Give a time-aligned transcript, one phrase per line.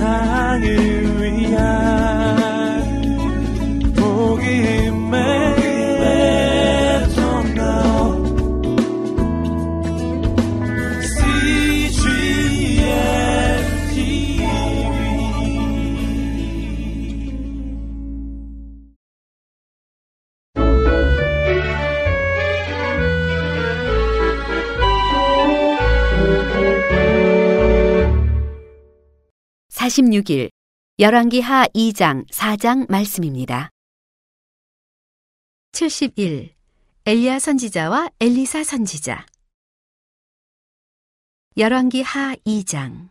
[0.00, 0.89] 세상을
[29.90, 30.50] 46일
[30.98, 33.70] 열왕기하 2장 4장 말씀입니다.
[35.72, 36.54] 71.
[37.06, 39.26] 엘리야 선지자와 엘리사 선지자
[41.56, 43.08] 열왕기하 2장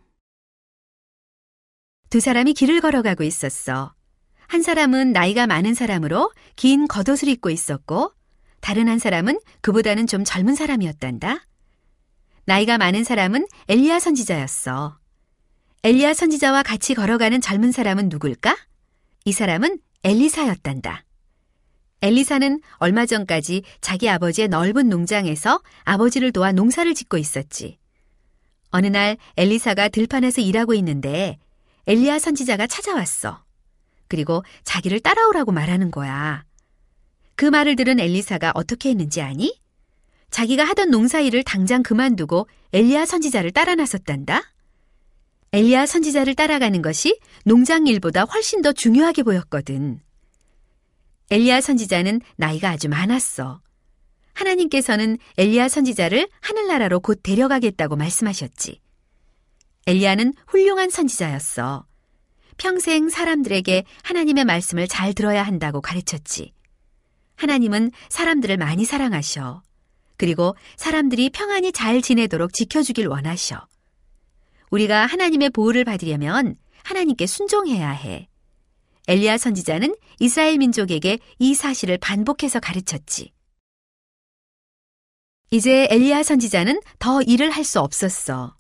[2.10, 3.94] 두 사람이 길을 걸어가고 있었어.
[4.48, 8.14] 한 사람은 나이가 많은 사람으로 긴 겉옷을 입고 있었고
[8.62, 11.46] 다른 한 사람은 그보다는 좀 젊은 사람이었단다.
[12.46, 14.99] 나이가 많은 사람은 엘리야 선지자였어.
[15.82, 18.54] 엘리야 선지자와 같이 걸어가는 젊은 사람은 누굴까?
[19.24, 21.06] 이 사람은 엘리사였단다.
[22.02, 27.78] 엘리사는 얼마 전까지 자기 아버지의 넓은 농장에서 아버지를 도와 농사를 짓고 있었지.
[28.72, 31.38] 어느 날 엘리사가 들판에서 일하고 있는데
[31.88, 33.46] 엘리야 선지자가 찾아왔어.
[34.10, 36.44] 그리고 자기를 따라오라고 말하는 거야.
[37.38, 39.58] 그 말을 들은 엘리사가 어떻게 했는지 아니?
[40.30, 44.44] 자기가 하던 농사일을 당장 그만두고 엘리야 선지자를 따라 나섰단다.
[45.52, 50.00] 엘리야 선지자를 따라가는 것이 농장 일보다 훨씬 더 중요하게 보였거든.
[51.32, 53.62] 엘리야 선지자는 나이가 아주 많았어.
[54.34, 58.80] 하나님께서는 엘리야 선지자를 하늘나라로 곧 데려가겠다고 말씀하셨지.
[59.88, 61.86] 엘리야는 훌륭한 선지자였어.
[62.58, 66.54] 평생 사람들에게 하나님의 말씀을 잘 들어야 한다고 가르쳤지.
[67.38, 69.64] 하나님은 사람들을 많이 사랑하셔.
[70.18, 73.66] 그리고 사람들이 평안히 잘 지내도록 지켜주길 원하셔.
[74.70, 78.28] 우리가 하나님의 보호를 받으려면 하나님께 순종해야 해.
[79.08, 83.32] 엘리야 선지자는 이스라엘 민족에게 이 사실을 반복해서 가르쳤지.
[85.52, 88.56] 이제 엘리야 선지자는 더 일을 할 수 없었어.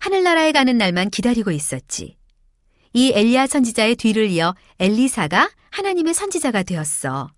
[0.00, 2.16] 하늘나라에 가는 날만 기다리고 있었지.
[2.92, 7.30] 이 엘리야 선지자의 뒤를 이어 엘리사가 하나님의 선지자가 되었어.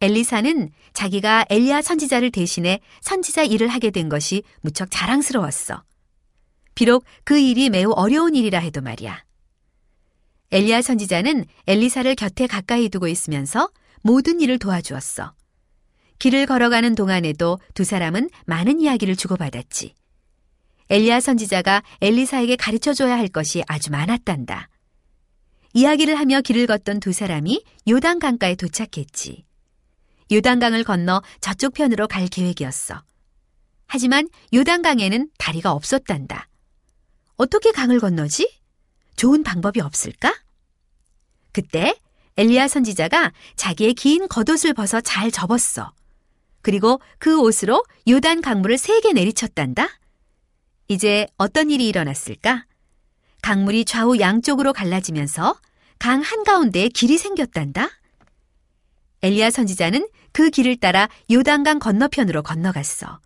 [0.00, 5.82] 엘리사는 자기가 엘리야 선지자를 대신해 선지자 일을 하게 된 것이 무척 자랑스러웠어.
[6.76, 9.24] 비록 그 일이 매우 어려운 일이라 해도 말이야.
[10.52, 13.70] 엘리야 선지자는 엘리사를 곁에 가까이 두고 있으면서
[14.02, 15.34] 모든 일을 도와주었어.
[16.18, 19.94] 길을 걸어가는 동안에도 두 사람은 많은 이야기를 주고받았지.
[20.90, 24.68] 엘리야 선지자가 엘리사에게 가르쳐 줘야 할 것이 아주 많았단다.
[25.72, 29.44] 이야기를 하며 길을 걷던 두 사람이 요단 강가에 도착했지.
[30.30, 33.02] 요단강을 건너 저쪽 편으로 갈 계획이었어.
[33.86, 36.48] 하지만 요단강에는 다리가 없었단다.
[37.36, 38.50] 어떻게 강을 건너지?
[39.16, 40.34] 좋은 방법이 없을까?
[41.52, 41.98] 그때
[42.36, 45.92] 엘리야 선지자가 자기의 긴 겉옷을 벗어 잘 접었어.
[46.62, 49.88] 그리고 그 옷으로 요단 강물을 세게 내리쳤단다.
[50.88, 52.66] 이제 어떤 일이 일어났을까?
[53.42, 55.58] 강물이 좌우 양쪽으로 갈라지면서
[55.98, 57.88] 강 한가운데에 길이 생겼단다.
[59.22, 63.20] 엘리야 선지자는 그 길을 따라 요단강 건너편으로 건너갔어.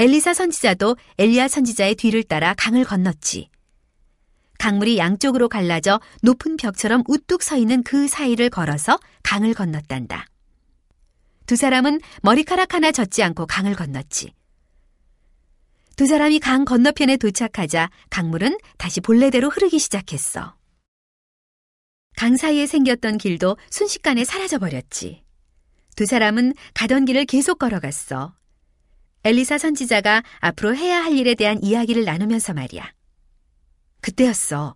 [0.00, 3.50] 엘리사 선지자도 엘리야 선지자의 뒤를 따라 강을 건넜지.
[4.56, 10.26] 강물이 양쪽으로 갈라져 높은 벽처럼 우뚝 서 있는 그 사이를 걸어서 강을 건넜단다.
[11.46, 14.32] 두 사람은 머리카락 하나 젖지 않고 강을 건넜지.
[15.96, 20.54] 두 사람이 강 건너편에 도착하자 강물은 다시 본래대로 흐르기 시작했어.
[22.16, 25.24] 강 사이에 생겼던 길도 순식간에 사라져버렸지.
[25.96, 28.38] 두 사람은 가던 길을 계속 걸어갔어.
[29.28, 32.90] 엘리사 선지자가 앞으로 해야 할 일에 대한 이야기를 나누면서 말이야.
[34.00, 34.74] 그때였어.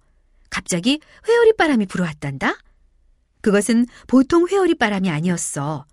[0.51, 2.59] 갑자기 회오리 바람이 불어왔단다?
[3.41, 5.87] 그것은 보통 회오리 바람이 아니었어.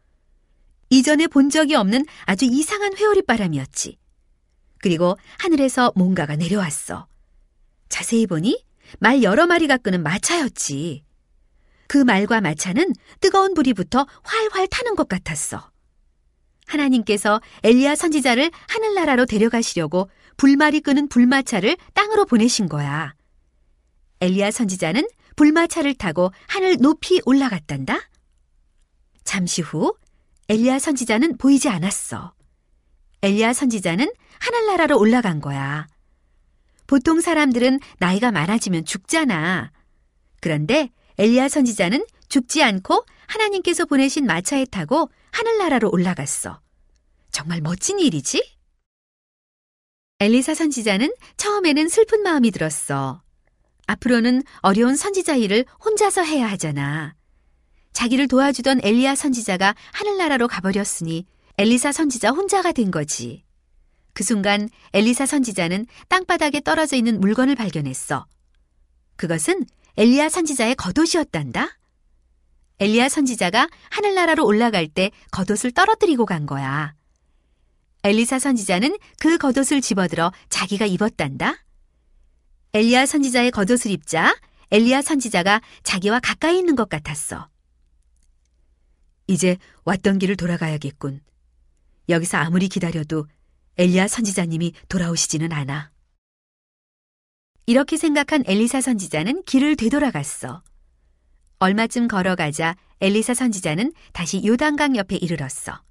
[0.90, 3.98] 이전에 본 적이 없는 아주 이상한 회오리 바람이었지.
[4.82, 7.08] 그리고 하늘에서 뭔가가 내려왔어.
[7.88, 8.62] 자세히 보니
[9.00, 11.06] 말 여러 마리가 끄는 마차였지.
[11.88, 15.69] 그 말과 마차는 뜨거운 불이 붙어 활활 타는 것 같았어.
[16.70, 23.14] 하나님께서 엘리야 선지자를 하늘나라로 데려가시려고 불말이 끄는 불마차를 땅으로 보내신 거야.
[24.22, 28.00] 엘리야 선지자는 불마차를 타고 하늘 높이 올라갔단다.
[29.24, 29.96] 잠시 후
[30.48, 32.34] 엘리야 선지자는 보이지 않았어.
[33.22, 35.88] 엘리야 선지자는 하늘나라로 올라간 거야.
[36.88, 39.72] 보통 사람들은 나이가 많아지면 죽잖아.
[40.42, 46.62] 그런데 엘리야 선지자는 죽지 않고 하나님께서 보내신 마차에 타고 하늘나라로 올라갔어.
[47.32, 48.44] 정말 멋진 일이지?
[50.20, 53.22] 엘리사 선지자는 처음에는 슬픈 마음이 들었어.
[53.88, 57.16] 앞으로는 어려운 선지자 일을 혼자서 해야 하잖아.
[57.94, 61.26] 자기를 도와주던 엘리야 선지자가 하늘나라로 가버렸으니
[61.58, 63.44] 엘리사 선지자 혼자가 된 거지.
[64.14, 68.26] 그 순간 엘리사 선지자는 땅바닥에 떨어져 있는 물건을 발견했어.
[69.16, 69.66] 그것은
[69.98, 71.79] 엘리야 선지자의 겉옷이었단다.
[72.80, 76.96] 엘리야 선지자가 하늘나라로 올라갈 때 겉옷을 떨어뜨리고 간 거야.
[78.04, 81.66] 엘리사 선지자는 그 겉옷을 집어들어 자기가 입었단다.
[82.74, 84.34] 엘리야 선지자의 겉옷을 입자
[84.72, 87.50] 엘리야 선지자가 자기와 가까이 있는 것 같았어.
[89.28, 91.22] 이제 왔던 길을 돌아가야겠군.
[92.08, 93.28] 여기서 아무리 기다려도
[93.78, 95.92] 엘리야 선지자님이 돌아오시지는 않아.
[97.66, 100.64] 이렇게 생각한 엘리사 선지자는 길을 되돌아갔어.
[101.60, 105.82] 얼마쯤 걸어가자 엘리사 선지자는 다시 요단강 옆에 이르렀어.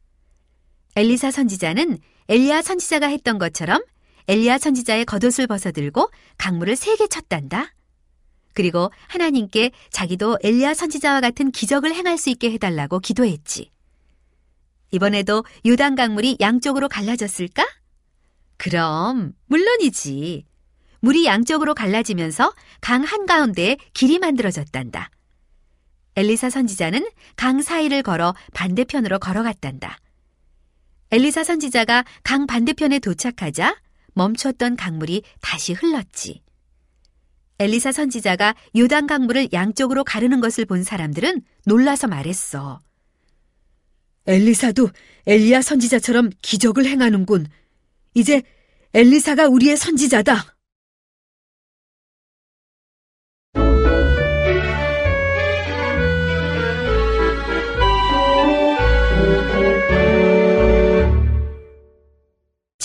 [0.97, 1.99] 엘리사 선지자는
[2.29, 3.82] 엘리야 선지자가 했던 것처럼
[4.29, 7.75] 엘리야 선지자의 겉옷을 벗어들고 강물을 세게 쳤단다.
[8.55, 13.70] 그리고 하나님께 자기도 엘리야 선지자와 같은 기적을 행할 수 있게 해달라고 기도했지.
[14.91, 17.67] 이번에도 요단 강물이 양쪽으로 갈라졌을까?
[18.56, 20.44] 그럼 물론이지.
[21.00, 25.11] 물이 양쪽으로 갈라지면서 강 한가운데에 길이 만들어졌단다.
[26.19, 30.00] 엘리사 선지자는 강 사이를 걸어 반대편으로 걸어갔단다.
[31.12, 33.76] 엘리사 선지자가 강 반대편에 도착하자
[34.15, 36.43] 멈췄던 강물이 다시 흘렀지.
[37.61, 42.82] 엘리사 선지자가 요단 강물을 양쪽으로 가르는 것을 본 사람들은 놀라서 말했어.
[44.26, 44.91] 엘리사도
[45.25, 47.47] 엘리야 선지자처럼 기적을 행하는군.
[48.15, 48.43] 이제
[48.93, 50.57] 엘리사가 우리의 선지자다.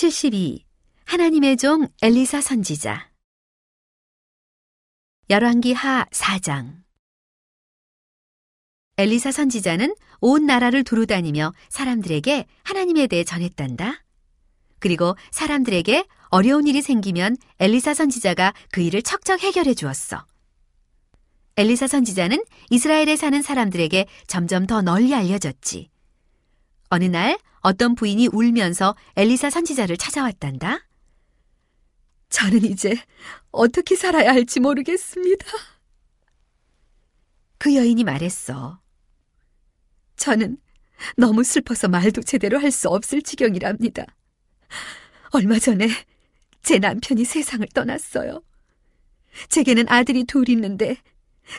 [0.04, 0.66] 칠십이
[1.06, 3.10] 하나님의 종 엘리사 선지자
[5.30, 6.82] 열왕기 하 4장
[8.98, 14.04] 엘리사 선지자는 온 나라를 두루 다니며 사람들에게 하나님에 대해 전했단다.
[14.78, 20.26] 그리고 사람들에게 어려운 일이 생기면 엘리사 선지자가 그 일을 척척 해결해 주었어.
[21.56, 25.88] 엘리사 선지자는 이스라엘에 사는 사람들에게 점점 더 널리 알려졌지.
[26.90, 30.86] 어느 날 어떤 부인이 울면서 엘리사 선지자를 찾아왔단다.
[32.28, 32.94] 저는 이제
[33.50, 35.46] 어떻게 살아야 할지 모르겠습니다.
[37.56, 38.80] 그 여인이 말했어.
[40.16, 40.58] 저는
[41.16, 44.04] 너무 슬퍼서 말도 제대로 할 수 없을 지경이랍니다.
[45.30, 45.88] 얼마 전에
[46.62, 48.42] 제 남편이 세상을 떠났어요.
[49.48, 50.98] 제게는 아들이 둘 있는데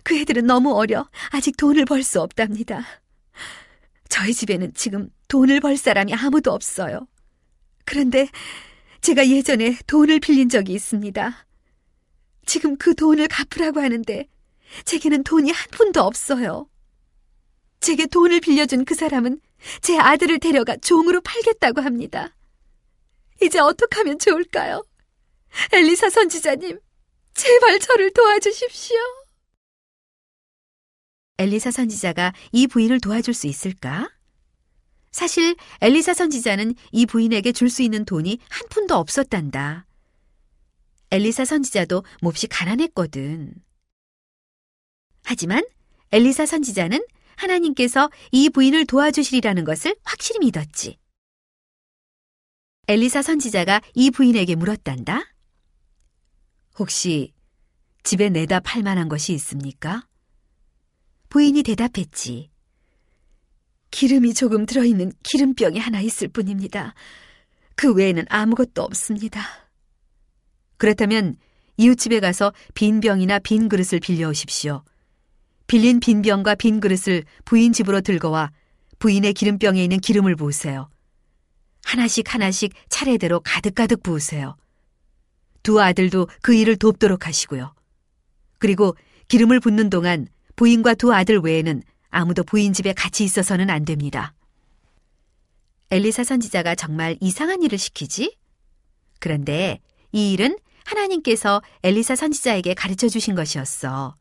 [0.04, 2.86] 그 애들은 너무 어려 아직 돈을 벌 수 없답니다.
[4.10, 7.08] 저희 집에는 지금 돈을 벌 사람이 아무도 없어요.
[7.86, 8.28] 그런데
[9.02, 11.46] 제가 예전에 돈을 빌린 적이 있습니다.
[12.46, 14.28] 지금 그 돈을 갚으라고 하는데
[14.86, 16.68] 제게는 돈이 한 푼도 없어요.
[17.80, 19.40] 제게 돈을 빌려준 그 사람은
[19.82, 22.36] 제 아들을 데려가 종으로 팔겠다고 합니다.
[23.42, 24.84] 이제 어떻게 하면 좋을까요?
[25.72, 26.80] 엘리사 선지자님,
[27.34, 28.98] 제발 저를 도와주십시오.
[31.38, 34.10] 엘리사 선지자가 이 부인을 도와줄 수 있을까?
[35.12, 39.86] 사실 엘리사 선지자는 이 부인에게 줄 수 있는 돈이 한 푼도 없었단다.
[41.12, 43.54] 엘리사 선지자도 몹시 가난했거든.
[45.24, 45.66] 하지만
[46.12, 50.98] 엘리사 선지자는 하나님께서 이 부인을 도와주시리라는 것을 확실히 믿었지.
[52.88, 55.34] 엘리사 선지자가 이 부인에게 물었단다.
[56.78, 57.34] 혹시
[58.04, 60.08] 집에 내다 팔 만한 것이 있습니까?
[61.30, 62.50] 부인이 대답했지.
[63.92, 66.94] 기름이 조금 들어있는 기름병이 하나 있을 뿐입니다.
[67.76, 69.42] 그 외에는 아무것도 없습니다.
[70.78, 71.36] 그렇다면
[71.78, 74.84] 이웃집에 가서 빈 병이나 빈 그릇을 빌려오십시오.
[75.68, 78.52] 빌린 빈 병과 빈 그릇을 부인 집으로 들고와
[79.00, 80.90] 부인의 기름병에 있는 기름을 부으세요.
[81.84, 84.56] 하나씩 하나씩 차례대로 가득가득 부으세요.
[85.64, 87.74] 두 아들도 그 일을 돕도록 하시고요.
[88.60, 88.96] 그리고
[89.28, 94.34] 기름을 붓는 동안 부인과 두 아들 외에는 아무도 부인 집에 같이 있어서는 안 됩니다.
[95.92, 98.38] 엘리사 선지자가 정말 이상한 일을 시키지?
[99.20, 99.80] 그런데
[100.12, 104.16] 이 일은 하나님께서 엘리사 선지자에게 가르쳐 주신 것이었어.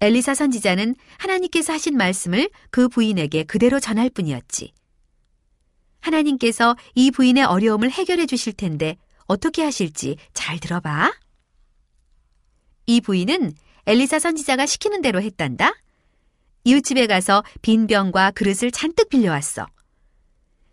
[0.00, 4.72] 엘리사 선지자는 하나님께서 하신 말씀을 그 부인에게 그대로 전할 뿐이었지.
[6.00, 11.12] 하나님께서 이 부인의 어려움을 해결해 주실 텐데 어떻게 하실지 잘 들어봐.
[12.86, 13.54] 이 부인은
[13.86, 15.72] 엘리사 선지자가 시키는 대로 했단다.
[16.64, 19.66] 이웃집에 가서 빈 병과 그릇을 잔뜩 빌려왔어.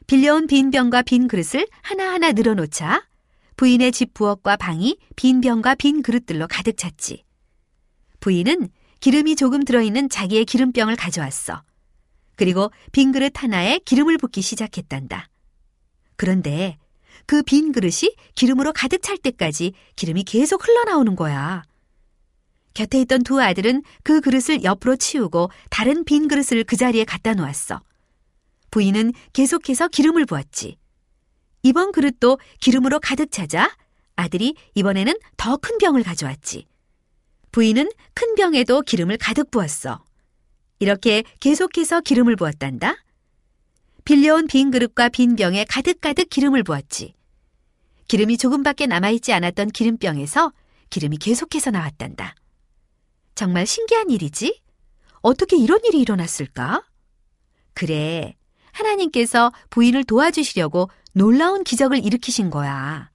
[0.08, 3.08] 빌려온 빈 병과 빈 그릇을 하나하나 늘어놓자
[3.56, 7.24] 부인의 집 부엌과 방이 빈 병과 빈 그릇들로 가득 찼지.
[8.20, 11.62] 부인은 기름이 조금 들어있는 자기의 기름병을 가져왔어.
[12.36, 15.30] 그리고 빈 그릇 하나에 기름을 붓기 시작했단다.
[16.16, 16.78] 그런데
[17.28, 21.64] 그 빈 그릇이 기름으로 가득 찰 때까지 기름이 계속 흘러나오는 거야.
[22.74, 27.82] 곁에 있던 두 아들은 그 그릇을 옆으로 치우고 다른 빈 그릇을 그 자리에 갖다 놓았어.
[28.72, 30.78] 부인은 계속해서 기름을 부었지.
[31.62, 33.76] 이번 그릇도 기름으로 가득 차자
[34.16, 36.68] 아들이 이번에는 더 큰 병을 가져왔지.
[37.52, 40.04] 부인은 큰 병에도 기름을 가득 부었어.
[40.80, 42.96] 이렇게 계속해서 기름을 부었단다.
[44.06, 47.14] 빌려온 빈 그릇과 빈 병에 가득가득 기름을 부었지.
[48.08, 50.52] 기름이 조금밖에 남아있지 않았던 기름병에서
[50.90, 52.36] 기름이 계속해서 나왔단다.
[53.36, 54.62] 정말 신기한 일이지?
[55.22, 56.84] 어떻게 이런 일이 일어났을까?
[57.74, 58.36] 그래.
[58.72, 63.12] 하나님께서 부인을 도와주시려고 놀라운 기적을 일으키신 거야.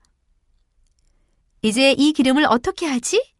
[1.61, 3.33] 이제 이 기름을 어떻게 하지?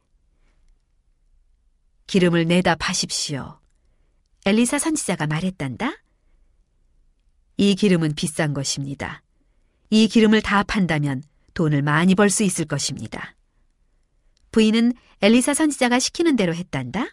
[2.07, 3.59] 기름을 내다 파십시오.
[4.45, 5.93] 엘리사 선지자가 말했단다.
[7.57, 9.21] 이 기름은 비싼 것입니다.
[9.89, 13.35] 이 기름을 다 판다면 돈을 많이 벌 수 있을 것입니다.
[14.51, 17.07] 부인은 엘리사 선지자가 시키는 대로 했단다.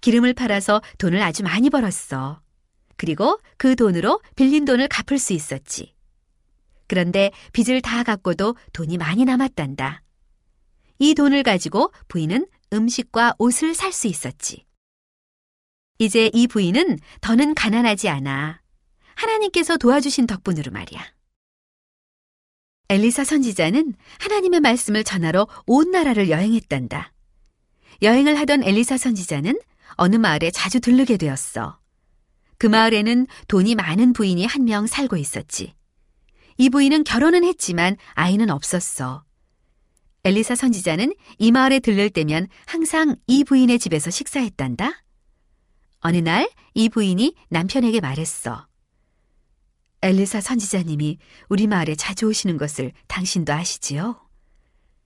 [0.00, 2.42] 기름을 팔아서 돈을 아주 많이 벌었어.
[2.96, 5.94] 그리고 그 돈으로 빌린 돈을 갚을 수 있었지.
[6.86, 10.02] 그런데 빚을 다 갚고도 돈이 많이 남았단다.
[10.98, 14.66] 이 돈을 가지고 부인은 음식과 옷을 살 수 있었지.
[15.98, 18.60] 이제 이 부인은 더는 가난하지 않아.
[19.14, 21.13] 하나님께서 도와주신 덕분으로 말이야.
[22.88, 27.12] 엘리사 선지자는 하나님의 말씀을 전하러 온 나라를 여행했단다.
[28.02, 29.58] 여행을 하던 엘리사 선지자는
[29.92, 31.78] 어느 마을에 자주 들르게 되었어.
[32.58, 35.74] 그 마을에는 돈이 많은 부인이 한 명 살고 있었지.
[36.56, 39.24] 이 부인은 결혼은 했지만 아이는 없었어.
[40.24, 44.92] 엘리사 선지자는 이 마을에 들를 때면 항상 이 부인의 집에서 식사했단다.
[46.00, 48.66] 어느 날 이 부인이 남편에게 말했어.
[50.04, 51.16] 엘리사 선지자님이
[51.48, 54.20] 우리 마을에 자주 오시는 것을 당신도 아시지요?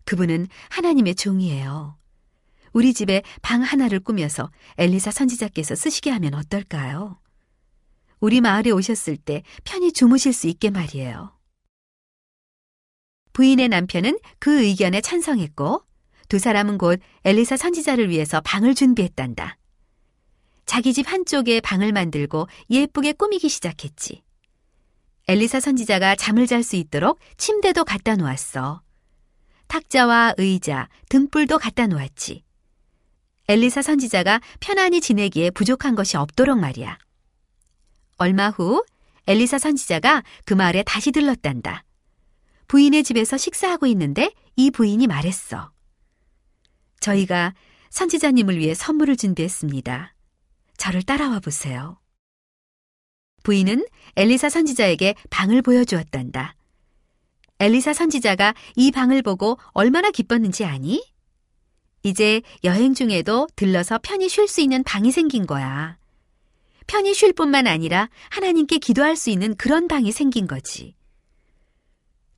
[0.05, 1.97] 그분은 하나님의 종이에요.
[2.73, 7.21] 우리 집에 방 하나를 꾸며서 엘리사 선지자께서 쓰시게 하면 어떨까요?
[8.19, 11.33] 우리 마을에 오셨을 때 편히 주무실 수 있게 말이에요.
[13.35, 15.81] 부인의 남편은 그 의견에 찬성했고
[16.29, 19.59] 두 사람은 곧 엘리사 선지자를 위해서 방을 준비했단다.
[20.67, 24.23] 자기 집 한쪽에 방을 만들고 예쁘게 꾸미기 시작했지.
[25.31, 28.81] 엘리사 선지자가 잠을 잘 수 있도록 침대도 갖다 놓았어.
[29.67, 32.43] 탁자와 의자, 등불도 갖다 놓았지.
[33.49, 36.97] 엘리사 선지자가 편안히 지내기에 부족한 것이 없도록 말이야.
[38.17, 38.83] 얼마 후
[39.27, 41.85] 엘리사 선지자가 그 마을에 다시 들렀단다.
[42.67, 45.71] 부인의 집에서 식사하고 있는데 이 부인이 말했어.
[47.01, 47.53] 저희가
[47.91, 50.15] 선지자님을 위해 선물을 준비했습니다.
[50.79, 51.99] 저를 따라와 보세요.
[53.43, 56.55] 부인은 엘리사 선지자에게 방을 보여주었단다.
[57.61, 61.03] 엘리사 선지자가 이 방을 보고 얼마나 기뻤는지 아니?
[62.03, 65.99] 이제 여행 중에도 들러서 편히 쉴 수 있는 방이 생긴 거야.
[66.87, 70.95] 편히 쉴 뿐만 아니라 하나님께 기도할 수 있는 그런 방이 생긴 거지.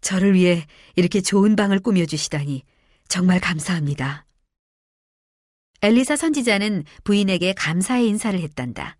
[0.00, 0.66] 저를 위해
[0.96, 2.64] 이렇게 좋은 방을 꾸며주시다니
[3.08, 4.24] 정말 감사합니다.
[5.82, 8.96] 엘리사 선지자는 부인에게 감사의 인사를 했단다.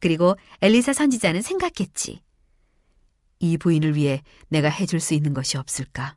[0.00, 2.20] 그리고 엘리사 선지자는 생각했지.
[3.38, 6.16] 이 부인을 위해 내가 해줄 수 있는 것이 없을까?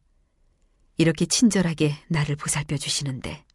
[0.97, 3.45] 이렇게 친절하게 나를 보살펴 주시는데.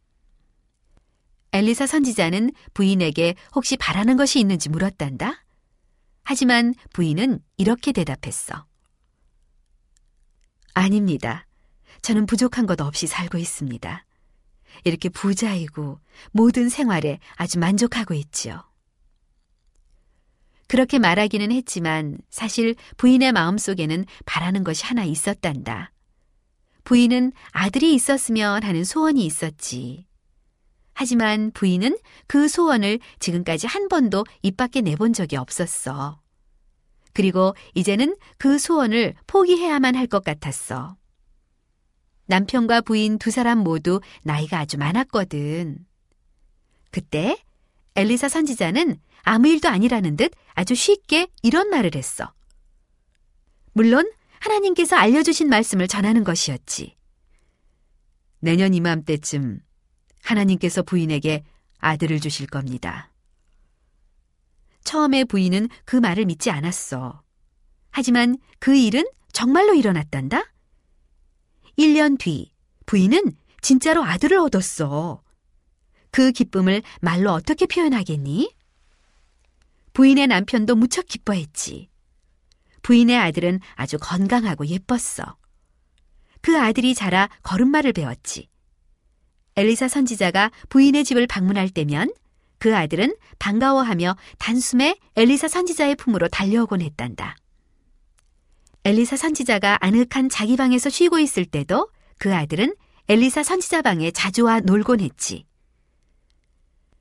[1.51, 5.43] 엘리사 선지자는 부인에게 혹시 바라는 것이 있는지 물었단다.
[6.23, 8.65] 하지만 부인은 이렇게 대답했어.
[10.75, 11.47] 아닙니다.
[12.01, 14.05] 저는 부족한 것 없이 살고 있습니다.
[14.83, 15.99] 이렇게 부자이고
[16.31, 18.68] 모든 생활에 아주 만족하고 있지요.
[20.69, 25.91] 그렇게 말하기는 했지만 사실 부인의 마음속에는 바라는 것이 하나 있었단다.
[26.83, 30.05] 부인은 아들이 있었으면 하는 소원이 있었지.
[30.93, 31.97] 하지만 부인은
[32.27, 36.21] 그 소원을 지금까지 한 번도 입 밖에 내본 적이 없었어.
[37.13, 40.97] 그리고 이제는 그 소원을 포기해야만 할 것 같았어.
[42.27, 45.79] 남편과 부인 두 사람 모두 나이가 아주 많았거든.
[46.91, 47.37] 그때
[47.99, 52.33] 엘리사 선지자는 아무 일도 아니라는 듯 아주 쉽게 이런 말을 했어.
[53.73, 56.95] 물론 하나님께서 알려주신 말씀을 전하는 것이었지.
[58.39, 59.59] 내년 이맘때쯤
[60.23, 61.43] 하나님께서 부인에게
[61.79, 63.11] 아들을 주실 겁니다.
[64.83, 67.21] 처음에 부인은 그 말을 믿지 않았어.
[67.91, 70.51] 하지만 그 일은 정말로 일어났단다?
[71.77, 72.53] 1년 뒤
[72.85, 75.21] 부인은 진짜로 아들을 얻었어.
[76.11, 78.53] 그 기쁨을 말로 어떻게 표현하겠니?
[79.93, 81.89] 부인의 남편도 무척 기뻐했지.
[82.81, 85.37] 부인의 아들은 아주 건강하고 예뻤어.
[86.41, 88.47] 그 아들이 자라 걸음마를 배웠지.
[89.55, 92.13] 엘리사 선지자가 부인의 집을 방문할 때면
[92.59, 97.35] 그 아들은 반가워하며 단숨에 엘리사 선지자의 품으로 달려오곤 했단다.
[98.85, 102.75] 엘리사 선지자가 아늑한 자기 방에서 쉬고 있을 때도 그 아들은
[103.09, 105.45] 엘리사 선지자 방에 자주 와 놀곤 했지.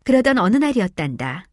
[0.08, 1.46] 그러던 어느 날이었단다.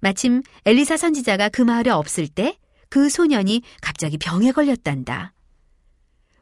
[0.00, 5.32] 마침 엘리사 선지자가 그 마을에 없을 때 그 소년이 갑자기 병에 걸렸단다.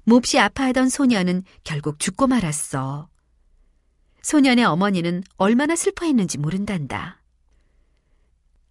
[0.05, 3.09] 몹시 아파하던 소년은 결국 죽고 말았어.
[4.23, 7.23] 소년의 어머니는 얼마나 슬퍼했는지 모른단다.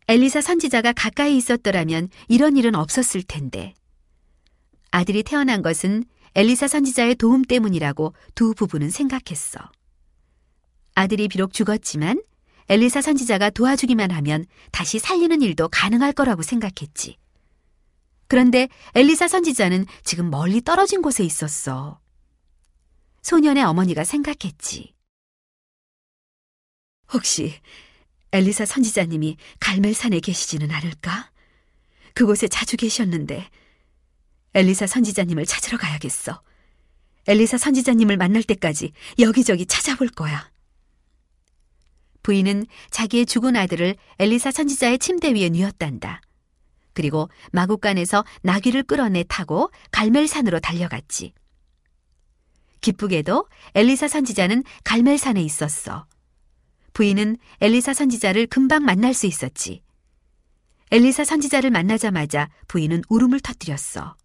[0.07, 3.73] 엘리사 선지자가 가까이 있었더라면 이런 일은 없었을 텐데.
[4.91, 6.03] 아들이 태어난 것은
[6.35, 9.59] 엘리사 선지자의 도움 때문이라고 두 부부는 생각했어.
[10.95, 12.21] 아들이 비록 죽었지만
[12.69, 17.17] 엘리사 선지자가 도와주기만 하면 다시 살리는 일도 가능할 거라고 생각했지.
[18.27, 21.99] 그런데 엘리사 선지자는 지금 멀리 떨어진 곳에 있었어.
[23.21, 24.93] 소년의 어머니가 생각했지.
[27.13, 27.53] 혹시
[28.31, 31.31] 엘리사 선지자님이 갈멜산에 계시지는 않을까?
[32.15, 33.49] 그곳에 자주 계셨는데
[34.55, 36.41] 엘리사 선지자님을 찾으러 가야겠어.
[37.27, 40.52] 엘리사 선지자님을 만날 때까지 여기저기 찾아볼 거야.
[42.23, 46.21] 부인은 자기의 죽은 아들을 엘리사 선지자의 침대 위에 뉘었단다.
[46.93, 51.33] 그리고 마국간에서 나귀를 끌어내 타고 갈멜산으로 달려갔지.
[52.81, 56.05] 기쁘게도 엘리사 선지자는 갈멜산에 있었어.
[56.93, 59.81] 부인은 엘리사 선지자를 금방 만날 수 있었지.
[60.91, 64.15] 엘리사 선지자를 만나자마자 부인은 울음을 터뜨렸어.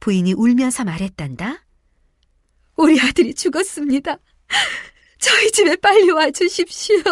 [0.00, 1.64] 부인이 울면서 말했단다.
[2.76, 4.18] 우리 아들이 죽었습니다.
[5.24, 7.02] 저희 집에 빨리 와 주십시오.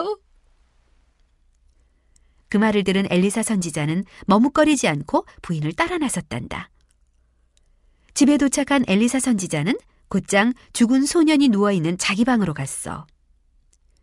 [2.51, 6.69] 그 말을 들은 엘리사 선지자는 머뭇거리지 않고 부인을 따라 나섰단다.
[8.13, 13.07] 집에 도착한 엘리사 선지자는 곧장 죽은 소년이 누워있는 자기 방으로 갔어.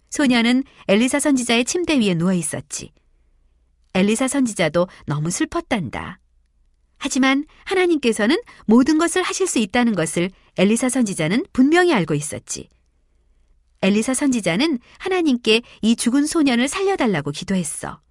[0.10, 2.92] 소년은 엘리사 선지자의 침대 위에 누워 있었지.
[3.94, 6.20] 엘리사 선지자도 너무 슬펐단다.
[6.98, 12.70] 하지만 하나님께서는 모든 것을 하실 수 있다는 것을 엘리사 선지자는 분명히 알고 있었지.
[13.82, 18.02] 엘리사 선지자는 하나님께 이 죽은 소년을 살려달라고 기도했어.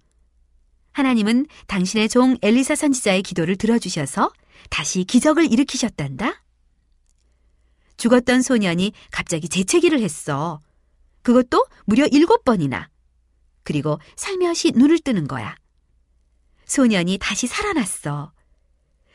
[0.93, 4.31] 하나님은 당신의 종 엘리사 선지자의 기도를 들어주셔서
[4.69, 6.43] 다시 기적을 일으키셨단다.
[7.97, 10.59] 죽었던 소년이 갑자기 재채기를 했어.
[11.21, 12.89] 그것도 무려 일곱 번이나.
[13.63, 15.55] 그리고 살며시 눈을 뜨는 거야.
[16.65, 18.31] 소년이 다시 살아났어.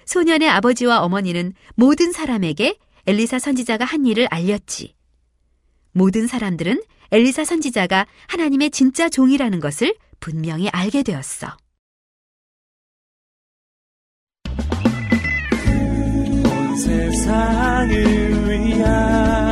[0.06, 4.94] 소년의 아버지와 어머니는 모든 사람에게 엘리사 선지자가 한 일을 알렸지.
[5.94, 11.56] 모든 사람들은 엘리사 선지자가 하나님의 진짜 종이라는 것을 분명히 알게 되었어.
[16.44, 19.43] 온 세상을 위한